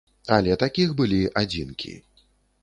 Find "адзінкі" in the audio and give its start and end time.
1.43-1.93